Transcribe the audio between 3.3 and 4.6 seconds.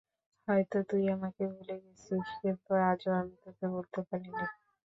তোকে ভুলতে পারিনি।